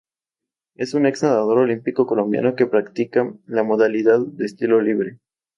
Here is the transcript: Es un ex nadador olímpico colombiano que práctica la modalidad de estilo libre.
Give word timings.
Es 0.73 0.95
un 0.95 1.05
ex 1.05 1.21
nadador 1.21 1.59
olímpico 1.59 2.07
colombiano 2.07 2.55
que 2.55 2.65
práctica 2.65 3.35
la 3.45 3.61
modalidad 3.61 4.17
de 4.25 4.45
estilo 4.45 4.81
libre. 4.81 5.19